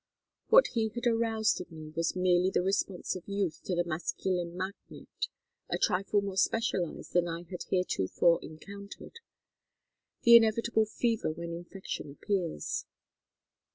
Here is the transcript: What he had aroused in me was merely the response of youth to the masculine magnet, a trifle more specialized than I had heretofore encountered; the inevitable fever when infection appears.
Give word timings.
What 0.47 0.65
he 0.73 0.89
had 0.95 1.05
aroused 1.05 1.61
in 1.61 1.67
me 1.77 1.91
was 1.95 2.15
merely 2.15 2.49
the 2.49 2.63
response 2.63 3.15
of 3.15 3.21
youth 3.27 3.61
to 3.65 3.75
the 3.75 3.83
masculine 3.83 4.57
magnet, 4.57 5.27
a 5.69 5.77
trifle 5.77 6.21
more 6.23 6.37
specialized 6.37 7.13
than 7.13 7.27
I 7.27 7.43
had 7.51 7.65
heretofore 7.69 8.39
encountered; 8.43 9.19
the 10.23 10.35
inevitable 10.37 10.85
fever 10.87 11.29
when 11.29 11.53
infection 11.53 12.09
appears. 12.19 12.87